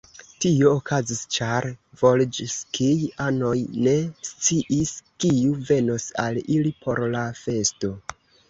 [0.43, 1.67] Tio okazis, ĉar
[2.03, 3.53] volĵskij-anoj
[3.89, 3.95] ne
[4.31, 7.97] sciis, kiu venos al ili por la festo.